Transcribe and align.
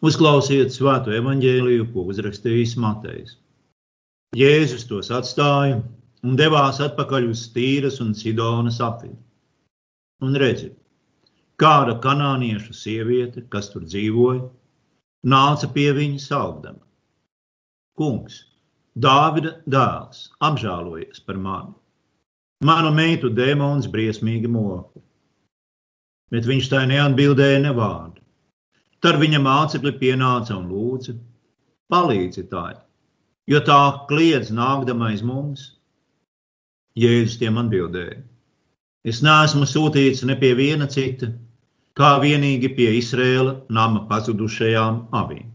Uzklausiet 0.00 0.72
svēto 0.72 1.12
evaņģēliju, 1.12 1.90
ko 1.92 2.06
uzrakstījis 2.12 2.76
Matejs. 2.80 3.34
Jēzus 4.36 4.86
tos 4.88 5.10
atstāja 5.12 5.80
un 6.24 6.36
devās 6.40 6.78
atpakaļ 6.80 7.26
uz 7.32 7.42
Tīras 7.52 7.98
un 8.04 8.14
Sidonas 8.16 8.78
apvidu. 8.84 9.18
Un 10.24 10.36
redziet, 10.40 10.76
kāda 11.60 11.98
kanāniešu 12.04 12.76
sieviete, 12.76 13.44
kas 13.52 13.68
tur 13.72 13.84
dzīvoja, 13.84 14.46
nāca 15.34 15.68
pie 15.74 15.90
viņa 15.96 16.22
saugdama. 16.24 16.80
Kungs, 18.00 18.44
Dāvida 19.00 19.52
dēls, 19.70 20.30
apžēlojies 20.42 21.20
par 21.26 21.36
mani. 21.38 21.76
Manu 22.66 22.90
meitu 22.92 23.30
dēmons 23.30 23.86
briesmīgi 23.92 24.48
moku. 24.50 25.00
Bet 26.30 26.48
viņš 26.48 26.68
tai 26.72 26.82
neatbildēja 26.90 27.60
ne 27.62 27.70
vārdu. 27.76 28.19
Tad 29.00 29.16
viņa 29.20 29.38
mācekļi 29.40 29.92
pienāca 30.00 30.56
un 30.58 30.66
lūdza: 30.68 31.14
Palīdzi 31.90 32.44
tai, 32.50 32.74
jo 33.48 33.60
tā 33.64 33.80
kliedz 34.10 34.50
nākdama 34.52 35.08
aiz 35.10 35.22
mums. 35.24 35.62
Jēzus 37.00 37.38
tiem 37.40 37.56
atbildēja: 37.62 38.18
Es 39.08 39.22
neesmu 39.24 39.64
sūtīts 39.64 40.20
ne 40.28 40.36
pie 40.36 40.52
viena 40.58 40.90
cita, 40.90 41.30
kā 41.96 42.12
vienīgi 42.20 42.68
pie 42.76 42.90
Izrēla 42.98 43.56
nama 43.72 44.04
pazudušajām 44.10 45.00
avīm. 45.16 45.48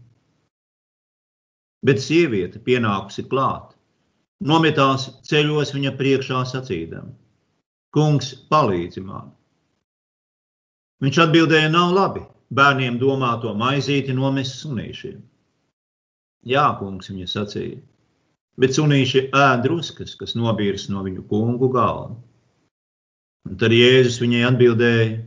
Bet 1.86 2.02
sieviete 2.02 2.58
pienākusi 2.66 3.28
klāt, 3.30 3.76
nometās 4.42 5.06
ceļos 5.28 5.70
viņa 5.76 5.94
priekšā 6.00 6.42
sacīdama: 6.50 7.14
Kungs, 7.94 8.34
palīdzi 8.50 9.06
man! 9.06 9.30
Viņš 11.04 11.26
atbildēja: 11.28 11.70
Nav 11.70 11.94
labi, 11.94 12.26
bērniem 12.54 12.98
domāto 13.00 13.52
maizīti 13.58 14.14
nomest 14.14 14.60
sunīšiem. 14.62 15.18
Jā, 16.46 16.66
kungs, 16.78 17.10
viņa 17.10 17.26
sacīja, 17.30 17.80
bet 18.60 18.76
sunīši 18.76 19.26
ēd 19.34 19.64
druskas, 19.64 20.14
kas 20.18 20.36
nobīrs 20.38 20.86
no 20.92 21.02
viņu 21.06 21.26
kungu 21.30 21.70
galva. 21.74 22.14
Un 23.46 23.58
tad 23.58 23.74
Jēzus 23.74 24.20
viņai 24.22 24.44
atbildēja: 24.50 25.18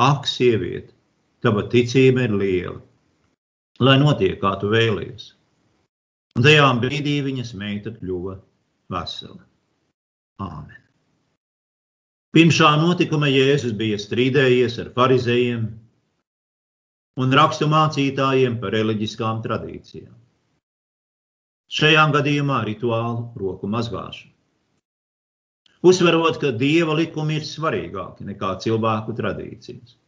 Ak, 0.00 0.28
sieviete, 0.28 0.92
tava 1.44 1.64
ticība 1.72 2.26
ir 2.28 2.36
liela, 2.40 2.78
lai 3.80 3.96
notiek, 4.00 4.38
kā 4.40 4.54
tu 4.60 4.70
vēlies. 4.72 5.32
Un 6.36 6.44
tajā 6.44 6.68
brīdī 6.82 7.18
viņas 7.24 7.54
meita 7.58 7.92
kļuva 7.96 8.36
vesela. 8.92 9.42
Āmen. 10.38 10.76
Pirms 12.36 12.58
šā 12.60 12.74
notikuma 12.78 13.30
Jēzus 13.32 13.72
bija 13.74 13.96
strīdējies 13.98 14.76
ar 14.84 14.92
farizējiem, 14.94 15.64
un 17.18 17.34
rakstu 17.34 17.66
mācītājiem 17.70 18.58
par 18.62 18.74
reliģiskām 18.76 19.42
tradīcijām. 19.44 20.14
Šajā 21.68 22.04
gadījumā 22.14 22.62
rituālu 22.64 23.28
roku 23.36 23.68
mazgāšana. 23.68 24.32
Uzsverot, 25.88 26.40
ka 26.42 26.50
dieva 26.58 26.94
likumi 26.98 27.36
ir 27.38 27.46
svarīgāki 27.46 28.26
nekā 28.26 28.54
cilvēku 28.62 29.14
tradīcijas. 29.18 29.98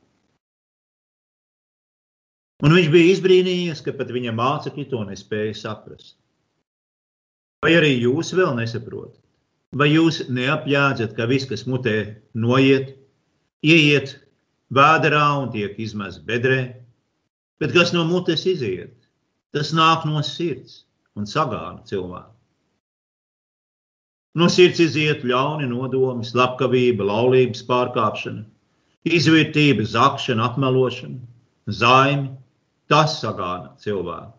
Un 2.64 2.74
viņš 2.76 2.88
bija 2.92 3.12
izbrīnījies, 3.14 3.82
ka 3.84 3.94
pat 3.96 4.10
viņa 4.12 4.34
mācekļi 4.36 4.86
to 4.90 5.04
nespēja 5.08 5.54
saprast. 5.56 6.16
Vai 7.64 7.76
arī 7.76 7.92
jūs 8.00 8.32
vēl 8.36 8.56
nesaprotat? 8.58 9.20
Vai 9.76 9.92
jūs 9.92 10.24
neapjēdzat, 10.32 11.14
ka 11.14 11.28
viss, 11.30 11.46
kas 11.46 11.62
mutē 11.70 12.16
noiet, 12.34 12.96
ieiet 13.62 14.16
vēderā 14.74 15.26
un 15.44 15.52
tiek 15.54 15.78
izmests 15.78 16.24
bedrē, 16.26 16.79
Bet 17.60 17.74
kas 17.76 17.92
no 17.92 18.06
mutes 18.08 18.46
iziet, 18.48 18.94
tas 19.52 19.74
nāk 19.76 20.06
no 20.08 20.22
sirds 20.24 20.84
un 21.18 21.28
sagāna 21.28 21.84
cilvēku. 21.88 22.32
No 24.40 24.46
sirds 24.48 24.80
iziet 24.80 25.24
ļauni 25.26 25.66
nodomi, 25.68 26.24
slepkavība, 26.24 27.04
laulības 27.04 27.64
pārkāpšana, 27.66 28.44
izvērtība, 29.10 29.84
zakšana, 29.84 30.46
apmelošana, 30.50 31.18
zaimi. 31.80 32.36
Tas 32.90 33.20
sagāna 33.22 33.76
cilvēku. 33.78 34.32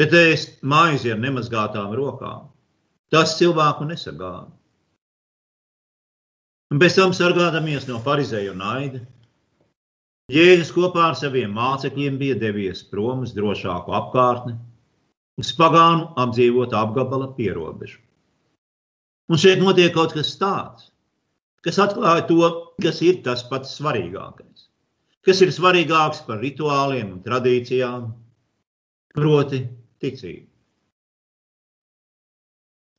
Bet 0.00 0.14
ēst 0.16 0.62
maizi 0.64 1.12
ar 1.12 1.18
nemazgātām 1.20 1.92
rokām, 1.94 2.46
tas 3.12 3.36
cilvēku 3.36 3.84
nesagāna. 3.90 4.48
Un 6.72 6.80
pēc 6.80 6.96
tam 6.96 7.12
sargādamies 7.14 7.84
no 7.86 8.00
farizēju 8.02 8.56
naida, 8.56 9.02
Jēzus 10.32 10.70
kopā 10.72 11.10
ar 11.10 11.16
saviem 11.20 11.50
mācekļiem 11.52 12.14
bija 12.16 12.34
devies 12.40 12.80
prom 12.88 13.26
uz 13.26 13.34
drošāku 13.36 13.92
apkārtni, 13.92 14.54
uz 15.36 15.50
pagānu 15.58 16.06
apdzīvotu 16.22 16.78
apgabala 16.80 17.28
pierobežu. 17.36 17.98
Un 19.28 19.40
šeit 19.40 19.60
notiek 19.60 19.92
kaut 19.92 20.14
kas 20.16 20.32
tāds, 20.40 20.88
kas 21.64 21.80
atklāja 21.84 22.24
to, 22.30 22.40
kas 22.80 23.02
ir 23.04 23.20
tas 23.26 23.44
pats 23.50 23.76
svarīgākais, 23.76 24.64
kas 25.28 25.44
ir 25.44 25.52
svarīgāks 25.52 26.24
par 26.24 26.40
rituāliem 26.40 27.12
un 27.18 27.22
tradīcijām, 27.24 28.08
proti, 29.12 29.60
ticību. 30.00 30.48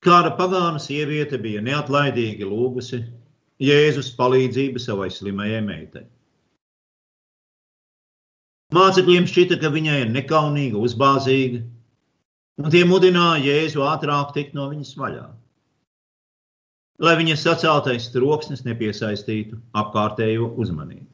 Kāda 0.06 0.36
pagāna 0.38 0.78
sieviete 0.78 1.42
bija 1.42 1.66
neatlaidīgi 1.66 2.46
lūgusi 2.46 3.02
Jēzus 3.66 4.12
palīdzību 4.14 4.78
savai 4.84 5.10
slimajai 5.10 5.64
meitai. 5.66 6.06
Mācekļiem 8.76 9.28
šķita, 9.30 9.60
ka 9.62 9.72
viņai 9.72 9.98
ir 10.04 10.12
nekaunīga, 10.12 10.80
uzbāzīga, 10.82 11.62
un 12.62 12.72
tie 12.74 12.84
mudināja 12.88 13.44
Jēzu 13.46 13.84
ātrāk 13.88 14.34
tikt 14.36 14.56
no 14.58 14.68
viņas 14.72 14.96
vaļā. 15.00 15.26
Lai 17.06 17.18
viņas 17.20 17.44
saceltais 17.44 18.08
troksnis 18.14 18.64
nepiesaistītu 18.68 19.60
apkārtējo 19.76 20.54
uzmanību. 20.64 21.08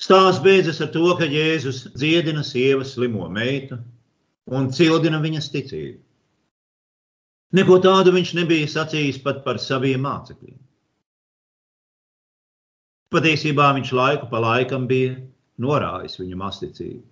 Stāsts 0.00 0.40
beidzas 0.40 0.80
ar 0.80 0.88
to, 0.94 1.04
ka 1.18 1.28
Jēzus 1.28 1.82
dziedina 1.92 2.40
sievas 2.46 2.94
slimo 2.96 3.26
meitu 3.28 3.76
un 4.48 4.70
cildina 4.72 5.20
viņas 5.20 5.50
ticību. 5.52 5.98
Neko 7.58 7.76
tādu 7.84 8.14
viņš 8.14 8.32
nebija 8.38 8.70
sacījis 8.70 9.20
pat 9.24 9.42
par 9.44 9.60
saviem 9.60 10.06
mācekļiem. 10.06 10.56
Patiesībā 13.10 13.72
viņš 13.74 13.90
laiku 13.98 14.28
pa 14.30 14.38
laikam 14.38 14.84
bija 14.86 15.16
norājis 15.58 16.20
viņa 16.20 16.36
masticību. 16.38 17.02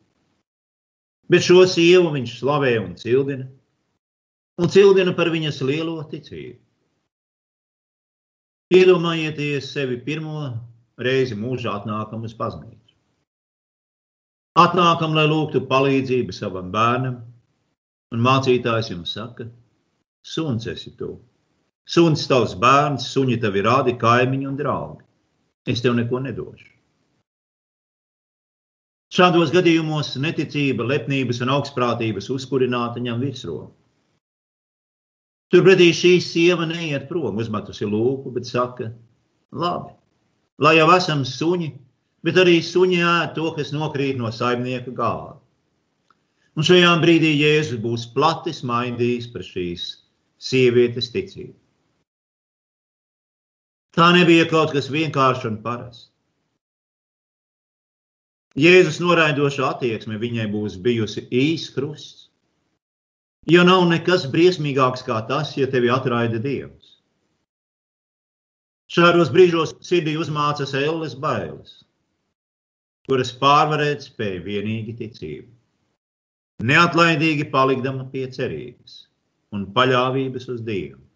Bet 1.28 1.42
šo 1.44 1.64
sievu 1.66 2.12
viņš 2.14 2.34
slavē 2.38 2.76
un 2.80 2.92
cildina, 3.00 3.48
un 4.62 4.70
cildina 4.70 5.14
par 5.18 5.32
viņas 5.34 5.58
lielo 5.66 5.96
ticību. 6.12 6.60
Iedomājieties 8.78 9.72
sevi 9.72 9.98
pirmo 10.04 10.44
reizi 11.02 11.34
mūžā 11.40 11.74
atnākam 11.80 12.22
uz 12.28 12.36
baznīcu. 12.38 12.94
Atnākam, 14.58 15.18
lai 15.18 15.26
lūgtu 15.26 15.64
palīdzību 15.66 16.36
savam 16.36 16.70
bērnam, 16.74 17.18
un 18.14 18.22
mācītājs 18.22 18.92
jums 18.92 19.16
saka, 19.18 19.48
suns 20.22 20.70
esi 20.70 20.94
tu. 21.00 21.10
Suns 21.88 22.26
tavs 22.30 22.54
bērns, 22.60 23.10
suņi 23.10 23.40
tavi 23.42 23.66
rādi 23.66 23.98
kaimiņi 23.98 24.50
un 24.52 24.58
draugi 24.62 25.07
es 25.68 25.84
tev 25.84 25.96
neko 25.98 26.20
nedošu. 26.24 26.68
Šādos 29.12 29.52
gadījumos 29.54 30.14
neticība, 30.20 30.84
lepnības 30.84 31.40
un 31.44 31.52
augstprātības 31.54 32.28
uzkurināta 32.34 33.00
ņem 33.00 33.22
virsroku. 33.24 33.72
Turpretī 35.48 35.88
šī 35.96 36.18
sieva 36.20 36.66
neiet 36.68 37.06
prom, 37.08 37.38
uzmetusi 37.40 37.88
lūpu, 37.88 38.34
bet 38.34 38.48
saka, 38.48 38.90
labi, 39.64 39.94
lai 40.60 40.74
jau 40.76 40.88
esam 40.92 41.22
suņi, 41.24 41.70
bet 42.24 42.40
arī 42.42 42.58
suņi 42.64 42.98
ēd 43.00 43.32
to, 43.38 43.46
kas 43.56 43.72
nokrīt 43.72 44.20
no 44.20 44.28
saimnieka 44.28 44.92
galva. 44.98 45.38
Un 46.58 46.66
šajā 46.68 46.90
brīdī 47.00 47.32
Jēzus 47.38 47.80
būs 47.80 48.04
plati 48.12 48.52
smaidījis 48.52 49.30
par 49.32 49.46
šīs 49.46 49.88
sievietes 50.50 51.08
ticību. 51.14 51.54
Tā 53.98 54.12
nebija 54.14 54.44
kaut 54.46 54.70
kas 54.70 54.86
vienkāršs 54.94 55.48
un 55.48 55.56
parasts. 55.62 56.04
Jēzus 58.58 59.00
noraidoša 59.02 59.64
attieksme 59.72 60.20
viņai 60.22 60.44
būs 60.52 60.76
bijusi 60.84 61.24
īsts 61.34 61.72
krusts. 61.74 62.28
Jo 63.50 63.64
nav 63.66 63.82
nekas 63.90 64.28
briesmīgāks 64.30 65.02
kā 65.06 65.16
tas, 65.26 65.50
ja 65.58 65.66
tevi 65.72 65.90
atraida 65.90 66.38
Dievs. 66.44 66.94
Šādos 68.94 69.32
brīžos 69.34 69.74
sirdī 69.84 70.14
uzmācas 70.20 70.76
elles 70.78 71.18
bailes, 71.26 71.74
kuras 73.10 73.34
pārvarēt 73.42 74.06
spēja 74.06 74.44
vienīgi 74.46 74.94
ticība. 75.02 75.50
Neatlaidīgi 76.70 77.50
palikdama 77.50 78.06
pie 78.14 78.28
cerības 78.38 79.02
un 79.54 79.66
paļāvības 79.74 80.48
uz 80.54 80.62
Dievu. 80.62 81.07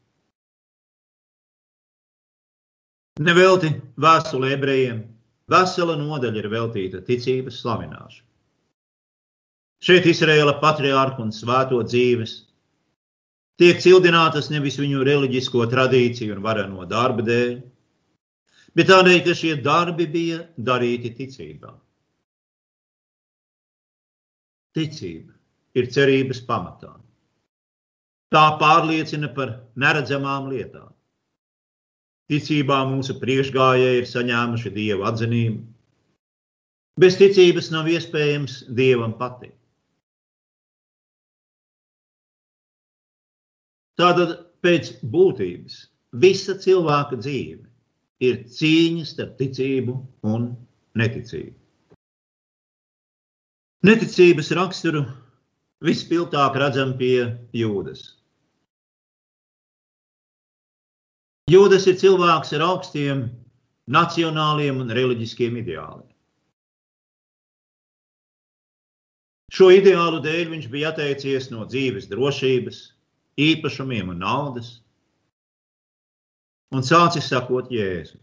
Nevelti 3.21 3.69
vēstule 4.01 4.55
ebrejiem 4.55 5.03
vesela 5.53 5.99
nodaļa 6.01 6.39
ir 6.41 6.47
veltīta 6.49 7.03
ticības 7.05 7.59
slavināšanai. 7.61 8.29
Šeit 9.83 10.07
Izraēla 10.07 10.55
patriārhu 10.63 11.27
un 11.27 11.33
svēto 11.35 11.83
dzīves 11.85 12.37
tiek 13.61 13.83
cildinātas 13.85 14.49
nevis 14.49 14.79
viņu 14.81 15.03
reliģisko 15.05 15.67
tradīciju 15.69 16.37
un 16.37 16.41
vareno 16.47 16.87
darba 16.89 17.25
dēļ, 17.27 17.53
bet 18.79 18.89
tādēļ, 18.89 19.19
ka 19.27 19.35
šie 19.37 19.57
darbi 19.61 20.07
bija 20.07 20.39
darīti 20.57 21.13
ticībā. 21.19 21.75
Ticība 24.73 25.35
ir 25.77 25.91
cerības 25.93 26.41
pamatā. 26.49 26.95
Tā 28.33 28.47
pārliecina 28.63 29.29
par 29.37 29.59
neredzamām 29.77 30.49
lietām. 30.49 30.89
Ticībā 32.33 32.79
mūsu 32.89 33.19
priekšgājēji 33.21 34.01
ir 34.01 34.07
saņēmuši 34.09 34.73
dieva 34.73 35.11
atzinību. 35.11 35.61
Bez 37.03 37.17
ticības 37.21 37.69
nav 37.73 37.89
iespējams 37.93 38.63
dievam 38.79 39.13
patikt. 39.19 39.57
Tātad 44.01 44.35
pēc 44.65 44.95
būtības 45.13 45.77
visa 46.25 46.57
cilvēka 46.59 47.19
dzīve 47.21 47.67
ir 48.25 48.39
cīņa 48.57 49.05
starp 49.09 49.37
ticību 49.41 49.97
un 50.33 50.49
neticību. 50.99 51.55
Neticības 53.83 54.53
raksturu 54.57 55.05
vispilgtāk 55.83 56.57
redzam 56.63 56.95
pie 56.99 57.17
jūdas. 57.57 58.22
Jūdas 61.51 61.89
ir 61.91 61.97
cilvēks 61.99 62.53
ar 62.55 62.63
augstiem 62.69 63.25
nacionāliem 63.91 64.79
un 64.79 64.93
reliģiskiem 64.95 65.57
ideāliem. 65.59 66.07
Šo 69.53 69.69
ideālu 69.75 70.23
dēļ 70.25 70.53
viņš 70.53 70.69
bija 70.73 70.93
atteicies 70.93 71.51
no 71.51 71.67
dzīves 71.69 72.07
drošības, 72.09 72.79
īpašumiem 73.43 74.13
un 74.15 74.23
naudas, 74.23 74.69
un 76.73 76.87
sācis 76.87 77.27
sakot 77.29 77.69
Jēzu. 77.75 78.17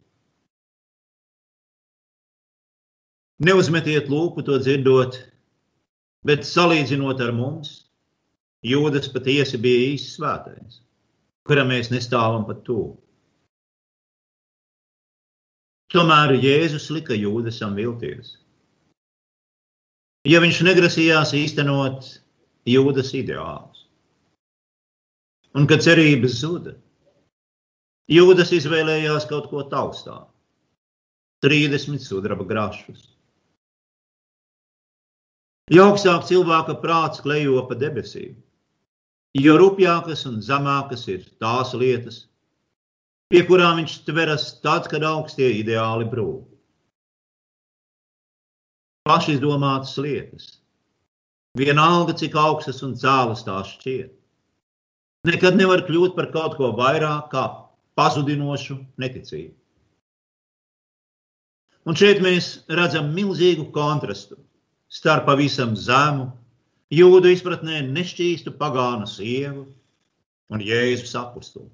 Neuzmetiet 3.46 4.10
lūpu 4.12 4.42
to 4.48 4.58
dzirdot, 4.64 5.20
bet 6.26 6.48
salīdzinot 6.48 7.22
ar 7.24 7.36
mums, 7.36 7.76
Jūdas 8.66 9.08
patiesi 9.14 9.56
bija 9.56 9.94
īsts 9.94 10.18
svētais, 10.18 10.82
kuram 11.48 11.70
mēs 11.72 11.94
nestāvam 11.94 12.44
pat 12.48 12.66
tuvu. 12.68 12.98
Tomēr 15.90 16.36
Jēzus 16.38 16.92
lika 16.94 17.16
Jūdasam 17.18 17.74
vilties. 17.74 18.36
Ja 20.30 20.38
viņš 20.44 20.60
negrasījās 20.68 21.34
īstenot 21.34 22.06
Jūdas 22.70 23.10
ideālus, 23.18 23.88
un 25.58 25.66
kad 25.66 25.82
cerības 25.82 26.36
zuda, 26.44 26.76
Jūdas 28.10 28.54
izvēlējās 28.54 29.26
kaut 29.32 29.50
ko 29.50 29.64
taustām- 29.72 30.28
30 31.46 32.06
sudraba 32.06 32.46
grašus. 32.46 33.08
Jo 35.74 35.90
augstāk 35.90 36.30
cilvēka 36.30 36.78
prāts 36.86 37.22
klejo 37.26 37.66
pa 37.66 37.74
debesīm, 37.74 38.38
jo 39.34 39.58
rupjākas 39.58 40.26
un 40.30 40.42
zemākas 40.42 41.08
ir 41.10 41.26
tās 41.42 41.74
lietas, 41.74 42.29
pie 43.30 43.44
kurām 43.46 43.78
viņš 43.80 43.96
tveras 44.08 44.48
tad, 44.64 44.88
kad 44.92 45.06
augstie 45.06 45.52
ideāli 45.60 46.08
brūk. 46.10 46.48
Pašizdomātas 49.10 49.96
lietas, 50.02 50.48
vienalga 51.58 52.16
cik 52.18 52.36
augstas 52.38 52.82
un 52.86 52.96
cēlas 53.00 53.46
tās 53.46 53.72
šķiet, 53.78 54.12
nekad 55.30 55.58
nevar 55.58 55.86
kļūt 55.88 56.18
par 56.18 56.30
kaut 56.34 56.58
ko 56.60 56.74
vairāk 56.78 57.32
kā 57.34 57.46
pazudinošu 57.98 58.78
neticību. 59.02 59.56
Un 61.90 61.98
šeit 61.98 62.20
mēs 62.22 62.52
redzam 62.70 63.10
milzīgu 63.16 63.70
kontrastu 63.74 64.38
starp 64.94 65.26
pavisam 65.30 65.76
zemu, 65.78 66.28
jūdu 66.94 67.32
izpratnē 67.34 67.82
nešķīstu 67.88 68.54
pagānu 68.58 69.08
sievu 69.10 69.68
un 70.50 70.64
Jēzus 70.66 71.16
apakstu, 71.18 71.66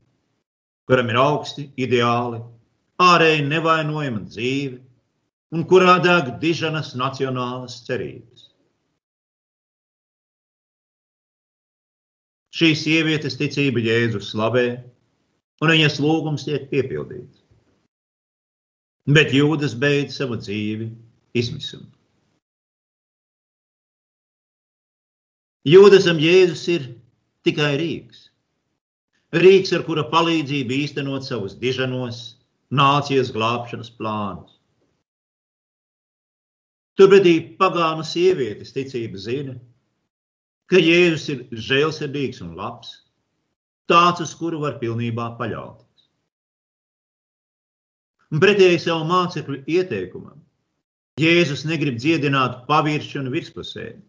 kuram 0.89 1.09
ir 1.09 1.19
augsti 1.19 1.69
ideāli, 1.81 2.41
ārēji 3.01 3.45
nevainojama 3.47 4.25
dzīve 4.29 4.79
un 5.55 5.63
kurā 5.69 5.97
deg 6.03 6.35
diženas 6.41 6.93
nacionālas 6.99 7.81
cerības. 7.87 8.49
Šīs 12.55 12.85
sievietes 12.85 13.35
ticība 13.35 13.81
Jēzus 13.83 14.29
slavē 14.31 14.67
un 15.63 15.73
viņas 15.73 15.99
lūgums 16.03 16.45
tiek 16.47 16.69
piepildīts. 16.71 17.41
Bet 19.11 19.35
jūdas 19.35 19.75
beidz 19.77 20.15
savu 20.17 20.39
dzīvi 20.39 20.87
izmisumā. 21.37 21.91
Jūdasam 25.65 26.21
Jēzus 26.21 26.63
ir 26.69 26.87
tikai 27.45 27.73
rīks. 27.81 28.24
Rīks, 29.35 29.73
ar 29.75 29.83
kura 29.83 30.05
palīdzību 30.11 30.75
īstenot 30.85 31.25
savus 31.27 31.57
diženos, 31.59 32.19
nācijas 32.71 33.31
glābšanas 33.35 33.89
plānus. 33.97 34.53
Turpretī 36.95 37.33
pagānu 37.59 38.05
sievietes 38.07 38.71
ticība 38.71 39.19
zina, 39.19 39.57
ka 40.71 40.79
Jēzus 40.79 41.25
ir 41.33 41.41
žēlsirdīgs 41.67 42.39
un 42.45 42.53
labs, 42.55 42.93
tāds, 43.91 44.23
uz 44.23 44.31
kuru 44.39 44.61
var 44.63 44.79
pilnībā 44.79 45.33
paļauties. 45.41 46.07
Un 48.31 48.41
pretēji 48.41 48.79
savu 48.85 49.03
mācekļu 49.11 49.61
ieteikumam, 49.75 50.39
Jēzus 51.19 51.67
negrib 51.67 51.99
dziedināt 51.99 52.63
pavirši 52.69 53.19
un 53.21 53.29
virspusēji, 53.35 53.99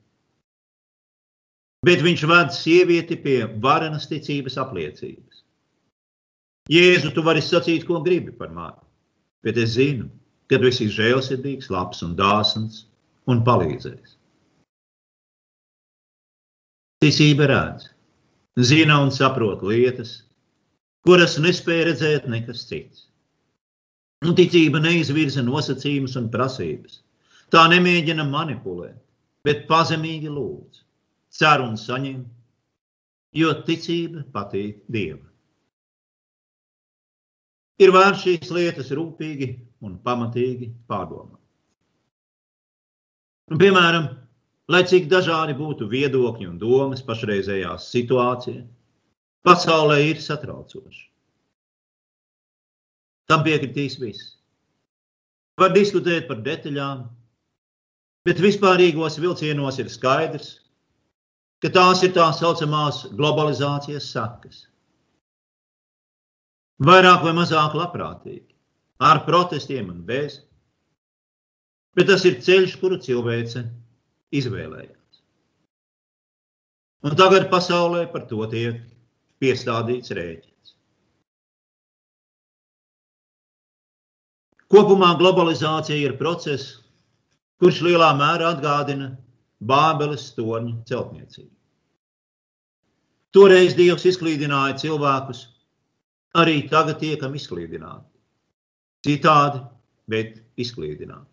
bet 1.86 2.02
viņš 2.02 2.26
ved 2.26 2.52
sievieti 2.54 3.18
pie 3.22 3.38
varenas 3.62 4.08
ticības 4.10 4.58
apliecības. 4.58 5.42
Jēzu, 6.72 7.12
tu 7.14 7.22
vari 7.22 7.42
sacīt, 7.44 7.84
ko 7.86 8.00
gribi 8.02 8.32
par 8.34 8.50
mani, 8.50 8.82
bet 9.46 9.58
es 9.62 9.76
zinu, 9.76 10.08
ka 10.50 10.58
tu 10.58 10.66
esi 10.66 10.88
žēlsirdīgs, 10.90 11.70
labs 11.70 12.02
un 12.02 12.16
dāsns 12.18 12.86
un 13.30 13.44
palīdzēs. 13.46 14.16
Ticība 17.04 17.46
redz, 17.50 17.90
zina 18.58 18.98
un 19.04 19.12
saprot 19.14 19.62
lietas, 19.62 20.24
kuras 21.06 21.36
nespēja 21.38 21.90
redzēt 21.92 22.26
nekas 22.32 22.64
cits. 22.66 23.04
Un 24.26 24.34
ticība 24.34 24.80
neizvirza 24.82 25.44
nosacījumus 25.44 26.16
un 26.18 26.30
prasības. 26.32 27.02
Tā 27.52 27.66
nemēģina 27.70 28.24
manipulēt, 28.26 28.98
bet 29.46 29.68
pazemīgi 29.68 30.32
lūdz, 30.32 30.85
cer 31.36 31.62
un 31.64 31.76
saņem, 31.80 32.20
jo 33.36 33.54
ticība 33.68 34.24
patīk 34.34 34.82
Dievam. 34.88 35.24
Ir 37.80 37.92
vērts 37.92 38.22
šīs 38.24 38.52
lietas 38.56 38.92
rūpīgi 38.96 39.50
un 39.84 39.98
pamatīgi 40.04 40.70
pārdomāt. 40.88 41.42
Un, 43.52 43.60
piemēram, 43.60 44.06
Lai 44.66 44.82
cik 44.82 45.04
dažādi 45.06 45.54
būtu 45.54 45.86
viedokļi 45.86 46.48
un 46.50 46.56
domas 46.58 47.02
pašreizējā 47.06 47.76
situācijā, 47.78 48.64
pasaulē 49.46 50.00
ir 50.08 50.18
satraucoši. 50.22 51.04
Tam 53.30 53.44
piekritīs 53.46 53.94
viss. 54.02 54.32
Var 55.58 55.70
diskutēt 55.74 56.26
par 56.26 56.42
detaļām, 56.42 57.04
bet 58.26 58.42
vispārīgos 58.42 59.20
vilcienos 59.22 59.78
ir 59.82 59.90
skaidrs, 59.90 60.50
ka 61.62 61.72
tās 61.72 62.02
ir 62.04 62.12
tā 62.16 62.26
saucamās 62.36 63.04
globalizācijas 63.16 64.10
sakas. 64.12 64.64
Vairāk 66.86 67.22
vai 67.24 67.32
mazāk 67.36 67.76
labprātīgi, 67.78 68.52
ar 69.00 69.22
protestiem 69.24 69.88
un 69.92 70.02
bez, 70.08 70.42
bet 71.96 72.10
tas 72.10 72.26
ir 72.28 72.42
ceļš, 72.44 72.76
kuru 72.82 73.00
cilvēce 73.00 73.64
izvēlējās. 74.36 75.22
Un 77.06 77.16
tagad 77.16 77.48
pasaulē 77.48 78.04
par 78.12 78.26
to 78.28 78.44
tiek 78.52 78.82
piestādīts 79.40 80.12
rēķins. 80.16 80.74
Kopumā 84.72 85.12
globalizācija 85.16 85.96
ir 86.02 86.16
process, 86.20 86.82
kurš 87.62 87.84
lielā 87.86 88.10
mērā 88.18 88.50
atgādina 88.56 89.12
Bābeles 89.64 90.28
torņa 90.36 90.82
celtniecību. 90.88 91.52
Toreiz 93.36 93.74
Dievs 93.76 94.04
izklīdināja 94.08 94.76
cilvēkus, 94.80 95.46
arī 96.40 96.62
tagad 96.70 97.00
tiekam 97.00 97.34
izklīdināti. 97.36 98.08
Citādi, 99.06 99.60
bet 100.08 100.38
izklīdināt. 100.60 101.26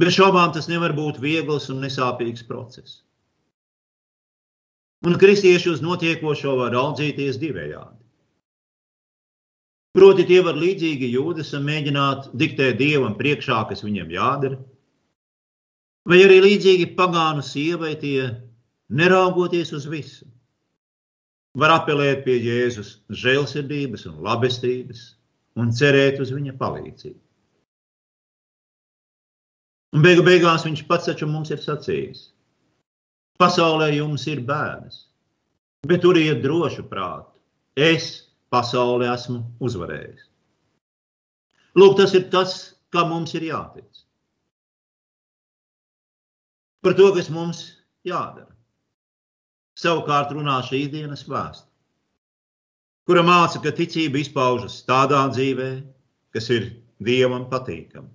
Bez 0.00 0.12
šaubām 0.12 0.52
tas 0.52 0.68
nevar 0.68 0.92
būt 0.96 1.18
viegls 1.22 1.70
un 1.72 1.80
nesāpīgs 1.80 2.44
process. 2.46 3.00
Un 5.06 5.16
kristieši 5.20 5.70
uz 5.72 5.82
notiekošo 5.84 6.56
var 6.58 6.74
raudzīties 6.74 7.38
divējādi. 7.40 7.96
Proti, 9.96 10.26
tie 10.28 10.42
var 10.44 10.58
līdzīgi 10.60 11.08
jūdasam 11.14 11.64
mēģināt 11.64 12.30
diktēt 12.36 12.76
dievam 12.76 13.14
priekšā, 13.16 13.62
kas 13.70 13.80
viņiem 13.84 14.10
jādara, 14.12 14.58
vai 16.06 16.22
arī 16.24 16.40
līdzīgi 16.44 16.92
pagānu 16.98 17.44
sievai 17.44 17.94
tie, 18.00 18.30
neraugoties 18.88 19.72
uz 19.76 19.86
visu, 19.90 20.26
var 21.56 21.72
apelēt 21.80 22.24
pie 22.26 22.36
Jēzus 22.38 22.98
žēlsirdības 23.22 24.06
un 24.10 24.20
labestības 24.26 25.06
un 25.56 25.72
cerēt 25.72 26.20
uz 26.22 26.32
viņa 26.36 26.54
palīdzību. 26.60 27.20
Un 29.96 30.04
beigu 30.04 30.22
beigās 30.26 30.66
viņš 30.66 30.84
pats 30.88 31.08
taču 31.08 31.28
mums 31.30 31.50
ir 31.54 31.62
sacījis: 31.62 32.26
Pasaulē 33.40 33.88
jums 33.94 34.26
ir 34.28 34.42
bēdas, 34.44 35.06
bet 35.88 36.04
turiet 36.04 36.42
drošu 36.44 36.84
prātu. 36.90 37.32
Es 37.76 38.28
pasaulē 38.52 39.08
esmu 39.14 39.42
uzvarējis. 39.64 40.28
Lūk, 41.76 41.96
tas 41.98 42.14
ir 42.16 42.28
tas, 42.32 42.52
kā 42.92 43.04
mums 43.08 43.34
ir 43.36 43.48
jātic. 43.50 44.05
Par 46.86 46.94
to, 46.94 47.08
kas 47.16 47.30
mums 47.34 47.62
jādara. 48.06 48.52
Savukārt 49.76 50.30
runā 50.32 50.60
šīs 50.64 50.86
dienas 50.92 51.26
vēsture, 51.26 51.72
kura 53.08 53.24
māca, 53.26 53.60
ka 53.64 53.74
ticība 53.76 54.22
izpaužas 54.22 54.78
tādā 54.88 55.24
dzīvē, 55.34 55.70
kas 56.32 56.46
ir 56.54 56.68
dievam 57.02 57.48
patīkama. 57.50 58.08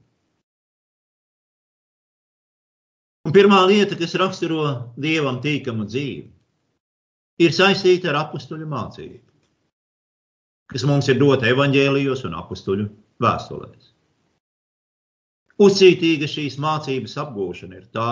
Un 3.27 3.35
pirmā 3.35 3.59
lieta, 3.69 3.99
kas 3.99 4.15
raksturo 4.17 4.63
dievam 4.97 5.37
tīkamu 5.43 5.85
dzīvi, 5.91 6.31
ir 7.45 7.53
saistīta 7.53 8.09
ar 8.09 8.23
apakstuļu 8.23 8.71
mācību 8.71 9.21
kas 10.71 10.85
mums 10.87 11.09
ir 11.11 11.19
dota 11.19 11.49
evaņģēlijos 11.51 12.23
un 12.29 12.37
apstuļu 12.39 12.87
vēstulēs. 13.21 13.89
Uzcītīga 15.61 16.29
šīs 16.31 16.55
mācības 16.63 17.17
apgūšana 17.21 17.81
ir 17.81 17.89
tā, 17.93 18.11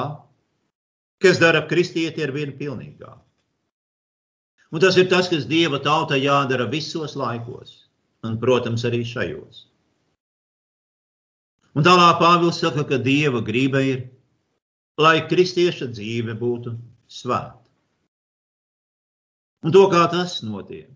kas 1.24 1.40
dara 1.42 1.66
kristieti 1.68 2.24
ar 2.24 2.32
vienu 2.36 2.56
pilnīgāku. 2.60 3.24
Un 4.70 4.84
tas 4.84 4.98
ir 5.02 5.10
tas, 5.10 5.28
kas 5.30 5.48
Dieva 5.50 5.80
tauta 5.82 6.18
jādara 6.20 6.68
visos 6.70 7.16
laikos, 7.18 7.90
un, 8.24 8.38
protams, 8.42 8.86
arī 8.86 9.02
šajos. 9.08 9.66
Un 11.78 11.86
tālāk 11.86 12.20
Pāvils 12.22 12.62
saka, 12.62 12.86
ka 12.86 13.00
Dieva 13.02 13.42
grība 13.46 13.82
ir, 13.86 14.04
lai 15.00 15.18
kristieša 15.26 15.90
dzīve 15.96 16.36
būtu 16.38 16.76
svēta. 17.10 17.58
Un 19.66 19.74
to, 19.76 19.84
kā 19.92 20.06
tas 20.12 20.40
notiek, 20.46 20.92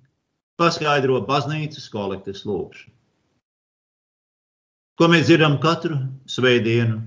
paskaidro 0.60 1.20
baznīcas 1.28 1.90
kolektīvas 1.92 2.46
lūkšanu. 2.48 2.94
Ko 4.94 5.10
mēs 5.10 5.26
dzirdam 5.26 5.58
katru 5.60 5.98
svētdienu 6.30 7.02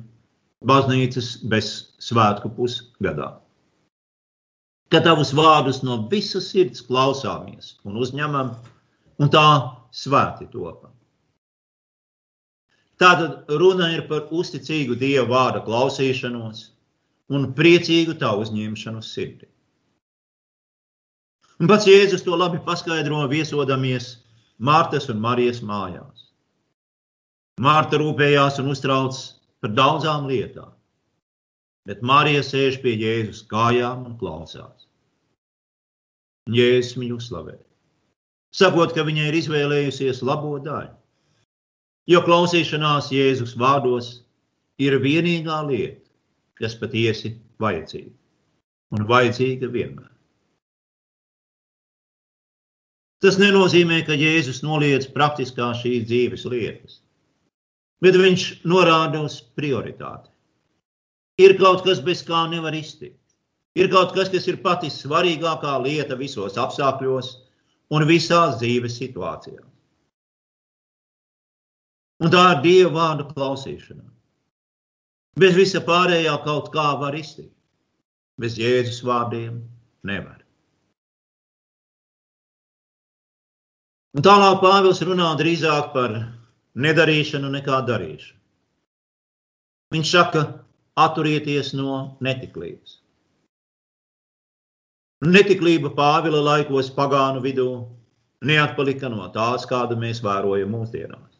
baznīcas 0.65 1.37
bez 1.45 1.73
svētku 2.01 2.51
pusgadā. 2.57 3.37
Ka 4.93 5.01
tavus 5.03 5.33
vārdus 5.35 5.83
no 5.83 5.99
visas 6.11 6.51
sirds 6.53 6.85
klausāmies 6.87 7.75
un 7.85 7.99
uzņemam, 7.99 8.55
un 9.19 9.33
tā 9.33 9.47
svēti 9.91 10.47
topam. 10.53 10.93
Tātad 12.97 13.51
runa 13.61 13.91
ir 13.93 14.07
par 14.09 14.31
uzticīgu 14.33 14.97
Dieva 14.97 15.27
vārda 15.29 15.65
klausīšanos 15.67 16.63
un 17.29 17.51
priecīgu 17.59 18.15
tā 18.17 18.31
uzņemšanu 18.41 19.03
sirdī. 19.05 19.51
Un 21.61 21.69
pats 21.69 21.89
Jēzus 21.89 22.25
to 22.25 22.37
labi 22.37 22.61
paskaidro, 22.65 23.25
viesodamies 23.29 24.19
Mārtas 24.61 25.11
un 25.13 25.21
Marijas 25.21 25.61
mājās. 25.61 26.31
Mārta 27.61 27.99
rūpējās 28.01 28.61
un 28.63 28.71
uztrauc 28.73 29.17
par 29.67 29.75
daudzām 29.75 30.29
lietām, 30.31 30.71
bet 31.91 32.03
Marija 32.07 32.43
sēž 32.47 32.79
pie 32.83 32.95
Jēzus 32.95 33.43
kājām 33.51 34.05
un 34.07 34.19
klausās. 34.21 34.87
Jēzus 36.47 36.95
viņu 37.01 37.19
slavē. 37.19 37.57
Sakot, 38.55 38.95
ka 38.95 39.03
viņai 39.03 39.27
ir 39.33 39.39
izvēlējusies 39.41 40.23
labo 40.23 40.55
daļu, 40.63 40.95
jo 42.07 42.23
klausīšanās 42.23 43.11
Jēzus 43.11 43.57
vārdos 43.59 44.13
ir 44.79 45.01
vienīgā 45.03 45.59
lieta, 45.67 46.05
kas 46.55 46.79
patiesi 46.79 47.35
vajadzīga 47.59 48.15
un 48.95 49.09
vajadzīga 49.11 49.73
vienmēr. 49.75 50.13
Tas 53.25 53.41
nenozīmē, 53.43 54.05
ka 54.07 54.15
Jēzus 54.15 54.63
noliedz 54.63 55.11
praktiskā 55.11 55.73
šīs 55.75 56.07
dzīves 56.07 56.47
lietas, 56.47 57.01
bet 58.05 58.19
viņš 58.21 58.47
norāda 58.69 59.23
uz 59.27 59.39
prioritāti. 59.59 60.31
Ir 61.43 61.57
kaut 61.61 61.85
kas, 61.85 62.01
bez 62.01 62.23
kā 62.25 62.47
nevar 62.51 62.75
iztikt. 62.77 63.21
Ir 63.77 63.91
kaut 63.93 64.15
kas, 64.17 64.31
kas 64.33 64.47
ir 64.49 64.63
pati 64.65 64.89
svarīgākā 64.93 65.75
lieta 65.85 66.17
visos 66.17 66.57
apstākļos 66.57 67.33
un 67.93 68.07
visās 68.09 68.57
dzīves 68.61 68.97
situācijās. 69.03 69.67
Un 72.25 72.33
tā 72.33 72.45
ir 72.55 72.63
Dieva 72.65 72.93
vārdu 72.95 73.27
klausīšana. 73.35 74.07
Bez 75.37 75.53
visa 75.53 75.83
pārējā 75.85 76.33
kaut 76.47 76.71
kā 76.73 76.95
var 76.97 77.17
iztikt. 77.19 77.53
Bez 78.41 78.57
Jēzus 78.61 79.03
vārdiem 79.05 79.61
nevar. 80.09 80.41
Un 84.17 84.25
tālāk 84.25 84.63
Pāvils 84.63 85.03
runā 85.05 85.35
drīzāk 85.37 85.93
par 85.93 86.17
nedarīšanu 86.77 87.51
nekā 87.57 87.81
darīšanu. 87.89 88.41
Viņš 89.95 90.13
saka, 90.13 90.43
atturieties 90.99 91.73
no 91.79 92.17
netiklības. 92.25 92.99
Netiklība 95.25 95.93
Pāvila 95.97 96.43
laikos 96.45 96.91
pagānu 96.93 97.41
vidū 97.45 97.69
neatpalika 98.45 99.09
no 99.09 99.29
tās, 99.33 99.65
kādu 99.69 99.97
mēs 99.97 100.21
vērojam 100.25 100.75
mūsdienās. 100.75 101.33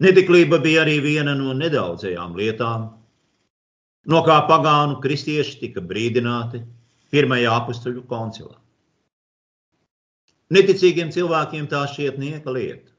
Netiklība 0.00 0.58
bija 0.58 0.82
arī 0.82 0.96
viena 1.04 1.36
no 1.36 1.52
nedaudzajām 1.54 2.34
lietām, 2.38 2.88
no 4.10 4.22
kā 4.26 4.40
pagānu 4.48 4.98
kristieši 5.04 5.58
tika 5.60 5.84
brīdināti 5.84 6.62
pirmajā 7.12 7.52
apstuļu 7.60 8.06
koncilā. 8.10 8.56
Neticīgiem 10.50 11.12
cilvēkiem 11.14 11.68
tā 11.70 11.84
šķiet 11.86 12.18
nieka 12.18 12.50
lieta. 12.50 12.89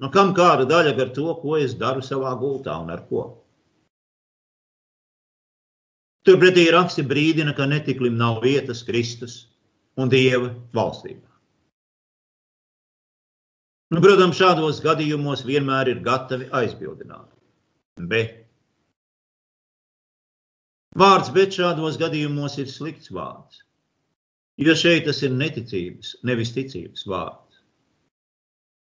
Nu, 0.00 0.08
kam 0.12 0.32
kāda 0.36 0.64
daļa 0.68 0.94
ar 0.96 1.12
to, 1.16 1.28
ko 1.42 1.58
es 1.60 1.76
daru 1.76 2.00
savā 2.04 2.32
gultā 2.40 2.76
un 2.80 2.92
ar 2.94 3.04
ko? 3.08 3.24
Turpretī 6.24 6.66
raksti 6.72 7.04
brīdina, 7.08 7.52
ka 7.56 7.66
netiklim 7.68 8.16
nav 8.20 8.40
vietas 8.44 8.82
Kristus 8.84 9.42
un 10.00 10.12
Dieva 10.12 10.52
valstībā. 10.76 11.26
Nu, 13.90 14.00
protams, 14.04 14.38
šādos 14.38 14.78
gadījumos 14.84 15.42
vienmēr 15.48 15.90
ir 15.90 16.02
gatavi 16.04 16.46
aizbildināt. 16.54 17.26
Bet 18.12 18.36
vārds 21.00 21.32
bet 21.34 21.56
šādos 21.56 21.98
gadījumos 22.00 22.56
ir 22.62 22.70
slikts 22.70 23.10
vārds. 23.16 23.64
Jo 24.60 24.76
šeit 24.76 25.08
tas 25.08 25.22
ir 25.26 25.32
neticības, 25.34 26.14
nevis 26.28 26.52
ticības 26.54 27.06
vārds. 27.08 27.39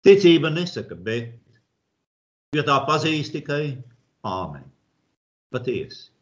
Ticība 0.07 0.53
nesaka, 0.55 0.95
bet, 0.95 1.33
jo 2.55 2.63
tā 2.67 2.77
pazīst 2.87 3.35
tikai 3.35 3.63
āmen. 4.23 4.63
Patiesi. 5.51 6.13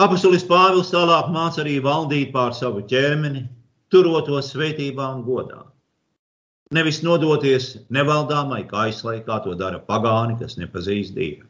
Apostolis 0.00 0.44
Pāvils 0.48 0.92
tālāk 0.92 1.28
māca 1.32 1.60
arī 1.64 1.78
valdīt 1.84 2.30
pār 2.32 2.52
savu 2.56 2.84
ķermeni, 2.88 3.46
turot 3.92 4.28
to 4.28 4.38
svētībā 4.44 5.08
un 5.16 5.24
godā. 5.24 5.64
Nevis 6.76 7.00
nodoties 7.02 7.72
nevaldāmai 7.90 8.62
kaislai, 8.70 9.18
kā 9.26 9.40
to 9.44 9.56
dara 9.58 9.80
pagāni, 9.88 10.38
kas 10.40 10.56
nepazīst 10.60 11.16
Dievu. 11.16 11.48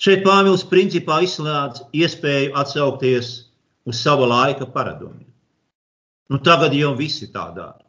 Šeit 0.00 0.22
Pāvils 0.24 0.64
principā 0.70 1.18
izslēdz 1.24 1.86
iespēju 1.96 2.54
atsaukties 2.62 3.30
uz 3.86 4.00
sava 4.00 4.26
laika 4.30 4.66
paradumiem. 4.70 5.25
Nu, 6.32 6.40
tagad 6.42 6.74
jau 6.74 6.94
visi 6.98 7.28
tā 7.30 7.46
dara. 7.54 7.84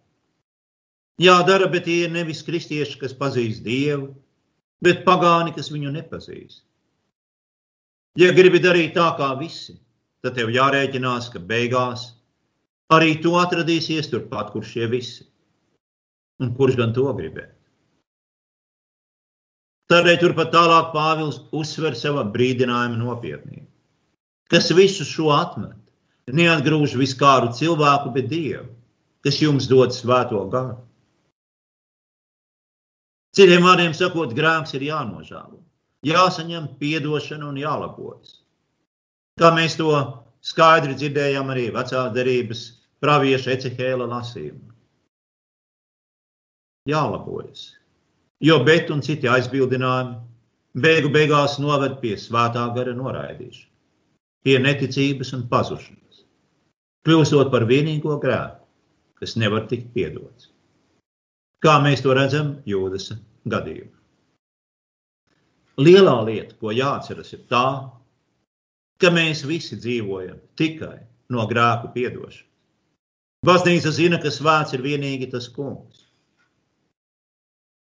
Jā, 1.17 1.39
dara, 1.47 1.65
bet 1.71 1.87
tie 1.87 2.03
ir 2.05 2.13
nevis 2.13 2.43
kristieši, 2.45 2.99
kas 3.01 3.15
pazīst 3.17 3.63
Dievu, 3.65 4.11
bet 4.85 5.01
pagāni, 5.07 5.55
kas 5.55 5.71
viņu 5.73 5.89
nepazīst. 5.95 6.61
Ja 8.17 8.29
gribi 8.37 8.61
darīt 8.61 8.93
tā 8.97 9.07
kā 9.17 9.31
visi, 9.39 9.79
tad 10.25 10.37
tev 10.37 10.53
jārēķinās, 10.53 11.31
ka 11.33 11.41
beigās 11.41 12.11
arī 12.93 13.17
tu 13.21 13.33
atradīsies 13.37 14.09
turpat, 14.11 14.53
kur 14.53 14.65
šie 14.65 14.85
visi. 14.89 15.25
Un 16.41 16.53
kurš 16.57 16.77
gan 16.77 16.93
to 16.93 17.09
gribētu? 17.17 17.57
Tādēļ 19.87 20.17
turpat 20.19 20.51
tālāk 20.51 20.91
Pāvils 20.91 21.39
uzsver 21.55 21.95
savā 21.95 22.25
brīdinājuma 22.33 22.99
nopietnību. 22.99 23.65
Kas 24.51 24.69
visu 24.75 25.05
šo 25.07 25.31
atmet, 25.31 25.77
neatgrūž 26.33 26.97
viskāru 26.99 27.53
cilvēku, 27.55 28.11
bet 28.15 28.27
Dievu, 28.31 28.67
kas 29.23 29.39
jums 29.41 29.67
dod 29.71 29.95
svēto 29.95 30.43
garu. 30.51 30.81
Citiem 33.37 33.63
vārdiem 33.67 33.93
sakot, 33.93 34.33
grēks 34.33 34.73
ir 34.73 34.87
jānožēlo, 34.87 35.59
jāsaņem 36.07 36.71
atdošana 36.73 37.51
un 37.51 37.59
jālabojas. 37.61 38.39
Kā 39.37 39.51
mēs 39.53 39.77
to 39.77 39.91
skaidri 40.41 40.95
dzirdējām 40.97 41.51
arī 41.53 41.67
vecā 41.75 42.07
derības 42.15 42.63
pravieša 43.03 43.53
Ecehēla 43.53 44.07
lasījumā. 44.09 44.73
Jālabojas, 46.87 47.75
jo 48.41 48.57
bet 48.65 48.89
un 48.95 49.03
citi 49.03 49.27
aizbildinājumi 49.29 50.81
beigu 50.81 51.09
beigās 51.11 51.57
noved 51.59 51.99
pie 52.01 52.15
svētā 52.17 52.63
gara 52.75 52.93
noraidīšanas, 52.95 53.65
pie 54.45 54.55
neticības 54.63 55.33
un 55.35 55.43
pazušanas, 55.51 56.06
kļūstot 57.07 57.51
par 57.53 57.63
vienīgo 57.69 58.17
grēku, 58.19 58.65
kas 59.21 59.37
nevar 59.39 59.67
tikt 59.71 59.93
piedots. 59.95 60.51
Kā 61.63 61.79
mēs 61.81 62.03
to 62.03 62.13
redzam 62.13 62.57
Jūdas 62.67 63.13
gadījumā. 63.47 63.93
Lielā 65.77 66.15
lieta, 66.25 66.57
ko 66.59 66.73
jāatceras, 66.73 67.31
ir 67.37 67.45
tā, 67.49 67.67
ka 68.99 69.11
mēs 69.13 69.45
visi 69.45 69.77
dzīvojam 69.77 70.41
tikai 70.57 70.97
no 71.33 71.45
grēku 71.49 71.93
piedošanas. 71.93 72.43
Baznīca 73.45 73.93
zina, 73.93 74.17
ka 74.19 74.33
svēts 74.33 74.73
ir 74.73 74.81
vienīgi 74.81 75.29
tas 75.31 75.45
kungs. 75.53 76.01